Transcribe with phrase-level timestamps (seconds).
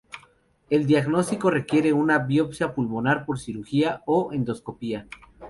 [0.71, 5.07] El diagnóstico requiere una biopsia pulmonar por cirugía o endoscopia.